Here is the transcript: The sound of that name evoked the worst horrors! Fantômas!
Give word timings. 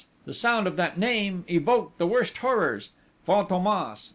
The 0.25 0.33
sound 0.33 0.65
of 0.65 0.77
that 0.77 0.97
name 0.97 1.45
evoked 1.47 1.99
the 1.99 2.07
worst 2.07 2.35
horrors! 2.39 2.89
Fantômas! 3.27 4.09